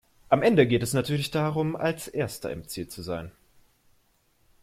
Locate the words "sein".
3.03-3.31